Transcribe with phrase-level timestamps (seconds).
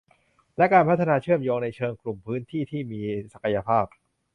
[0.57, 3.01] และการพัฒนาเชื่อมโยงในเชิงกลุ่มพื้นที่ที่มี
[3.33, 3.85] ศักยภาพ